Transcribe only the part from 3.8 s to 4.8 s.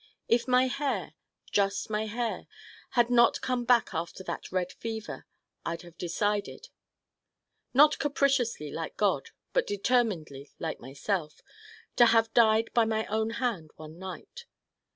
after that red